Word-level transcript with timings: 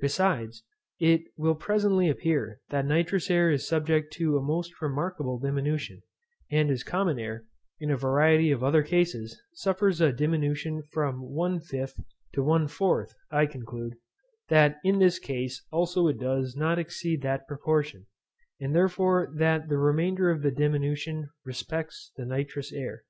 Besides, 0.00 0.62
it 0.98 1.24
will 1.36 1.54
presently 1.54 2.08
appear, 2.08 2.62
that 2.70 2.86
nitrous 2.86 3.28
air 3.30 3.50
is 3.50 3.68
subject 3.68 4.14
to 4.14 4.38
a 4.38 4.42
most 4.42 4.72
remarkable 4.80 5.38
diminution; 5.38 6.00
and 6.50 6.70
as 6.70 6.82
common 6.82 7.18
air, 7.18 7.44
in 7.78 7.90
a 7.90 7.96
variety 7.98 8.50
of 8.50 8.64
other 8.64 8.82
cases, 8.82 9.38
suffers 9.52 10.00
a 10.00 10.10
diminution 10.10 10.84
from 10.90 11.20
one 11.20 11.60
fifth 11.60 12.00
to 12.32 12.42
one 12.42 12.66
fourth, 12.66 13.14
I 13.30 13.44
conclude, 13.44 13.96
that 14.48 14.76
in 14.84 15.00
this 15.00 15.18
case 15.18 15.62
also 15.70 16.06
it 16.08 16.18
does 16.18 16.56
not 16.56 16.78
exceed 16.78 17.20
that 17.20 17.46
proportion, 17.46 18.06
and 18.58 18.74
therefore 18.74 19.30
that 19.36 19.68
the 19.68 19.76
remainder 19.76 20.30
of 20.30 20.40
the 20.40 20.50
diminution 20.50 21.28
respects 21.44 22.10
the 22.16 22.24
nitrous 22.24 22.72
air. 22.72 23.04